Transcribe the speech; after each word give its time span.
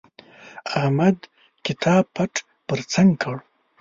احمد 0.79 1.17
کتاب 1.65 2.03
پټ 2.15 2.33
پر 2.67 2.79
څنګ 2.93 3.09
کړ. 3.23 3.35